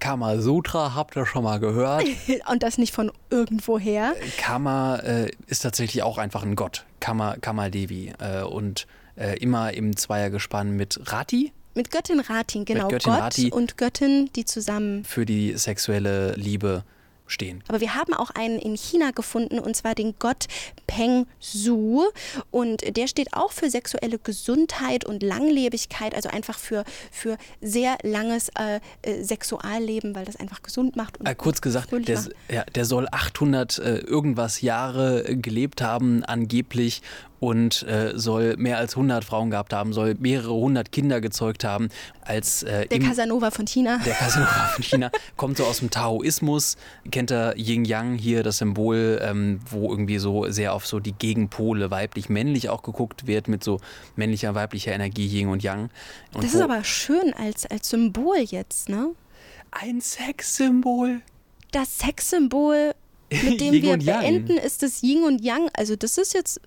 [0.00, 2.04] Kama Sutra, habt ihr schon mal gehört?
[2.50, 4.14] Und das nicht von irgendwoher.
[4.38, 6.84] Kama äh, ist tatsächlich auch einfach ein Gott.
[7.00, 8.12] Kama, Kama Devi.
[8.18, 11.52] Äh, und äh, immer im Zweiergespann mit Rati.
[11.74, 12.88] Mit Göttin Ratin, genau.
[12.88, 13.50] Göttin Gott Rati.
[13.50, 16.84] und Göttin, die zusammen Für die sexuelle Liebe
[17.26, 17.62] stehen.
[17.68, 20.46] Aber wir haben auch einen in China gefunden, und zwar den Gott
[20.86, 22.04] Peng Su.
[22.50, 28.50] Und der steht auch für sexuelle Gesundheit und Langlebigkeit, also einfach für, für sehr langes
[28.58, 31.18] äh, äh, Sexualleben, weil das einfach gesund macht.
[31.18, 37.02] Und Äh, kurz gesagt, der, ja, der soll 800 äh, irgendwas Jahre gelebt haben, angeblich,
[37.44, 41.88] und äh, soll mehr als 100 Frauen gehabt haben, soll mehrere hundert Kinder gezeugt haben.
[42.22, 43.98] Als, äh, Der im- Casanova von China.
[44.04, 46.76] Der Casanova von China kommt so aus dem Taoismus,
[47.10, 51.12] kennt er Yin Yang hier, das Symbol, ähm, wo irgendwie so sehr auf so die
[51.12, 53.80] Gegenpole weiblich-männlich auch geguckt wird, mit so
[54.16, 55.90] männlicher, weiblicher Energie, Yin und Yang.
[56.34, 59.10] Und das wo- ist aber schön als, als Symbol jetzt, ne?
[59.70, 61.20] Ein Sexsymbol.
[61.72, 62.94] Das Sexsymbol,
[63.30, 65.68] mit dem Yin wir beenden, ist das Yin und Yang.
[65.76, 66.60] Also das ist jetzt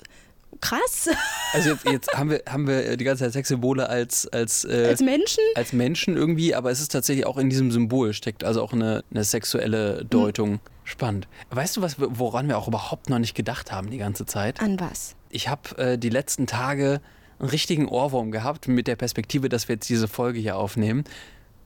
[0.62, 1.10] krass.
[1.53, 4.99] Also jetzt, jetzt haben, wir, haben wir die ganze Zeit Sexsymbole als, als, äh, Als
[5.01, 5.41] Menschen?
[5.55, 9.01] als Menschen irgendwie, aber es ist tatsächlich auch in diesem Symbol steckt also auch eine,
[9.12, 10.60] eine sexuelle Deutung.
[10.84, 11.28] Spannend.
[11.49, 14.60] Weißt du, was, woran wir auch überhaupt noch nicht gedacht haben die ganze Zeit?
[14.60, 15.16] An was?
[15.30, 17.01] Ich habe äh, die letzten Tage
[17.39, 21.03] einen richtigen Ohrwurm gehabt mit der Perspektive, dass wir jetzt diese Folge hier aufnehmen.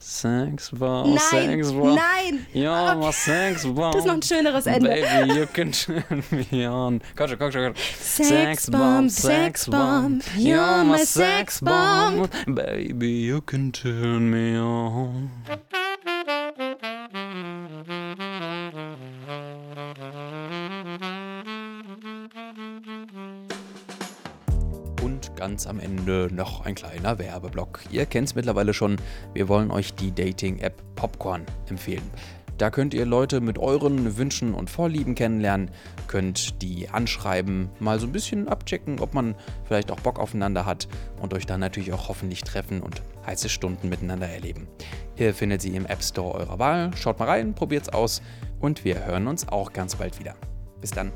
[0.04, 1.20] Sexbomb, Nein,
[1.62, 1.96] Sexbomb.
[1.96, 2.46] nein.
[2.54, 3.94] Ja, was Sexbomb.
[3.94, 4.90] Das ist noch ein schöneres Ende.
[4.90, 7.02] Baby, you can turn me on.
[7.16, 8.26] Komm schon, komm schon, komm schon.
[8.26, 12.30] Sexbomb, Sexbomb, you're my Sexbomb.
[12.48, 15.30] Baby, you can turn me on.
[25.52, 27.82] Ganz am Ende noch ein kleiner Werbeblock.
[27.92, 28.96] Ihr kennt es mittlerweile schon,
[29.34, 32.10] wir wollen euch die Dating-App Popcorn empfehlen.
[32.58, 35.70] Da könnt ihr Leute mit euren Wünschen und Vorlieben kennenlernen,
[36.08, 39.36] könnt die anschreiben, mal so ein bisschen abchecken, ob man
[39.66, 40.88] vielleicht auch Bock aufeinander hat
[41.22, 44.70] und euch dann natürlich auch hoffentlich treffen und heiße Stunden miteinander erleben.
[45.18, 46.92] Ihr findet sie im App Store eurer Wahl.
[46.96, 48.22] Schaut mal rein, probiert's aus
[48.62, 50.36] und wir hören uns auch ganz bald wieder.
[50.80, 51.12] Bis dann.